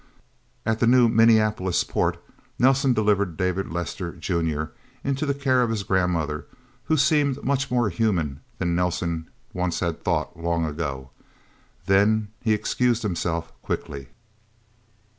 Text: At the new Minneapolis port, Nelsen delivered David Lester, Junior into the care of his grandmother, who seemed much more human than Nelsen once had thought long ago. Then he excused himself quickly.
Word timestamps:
At 0.65 0.79
the 0.79 0.87
new 0.87 1.07
Minneapolis 1.07 1.83
port, 1.83 2.17
Nelsen 2.57 2.91
delivered 2.93 3.37
David 3.37 3.69
Lester, 3.71 4.13
Junior 4.15 4.71
into 5.03 5.27
the 5.27 5.33
care 5.35 5.61
of 5.61 5.69
his 5.69 5.83
grandmother, 5.83 6.47
who 6.85 6.97
seemed 6.97 7.43
much 7.43 7.69
more 7.69 7.87
human 7.91 8.39
than 8.57 8.73
Nelsen 8.75 9.29
once 9.53 9.79
had 9.79 10.03
thought 10.03 10.35
long 10.39 10.65
ago. 10.65 11.11
Then 11.85 12.29
he 12.41 12.51
excused 12.53 13.03
himself 13.03 13.53
quickly. 13.61 14.07